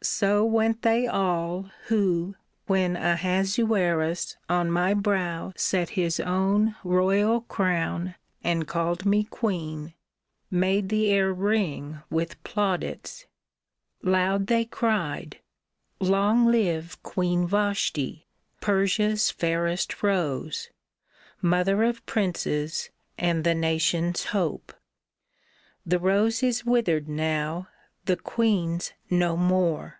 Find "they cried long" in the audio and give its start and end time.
14.46-16.46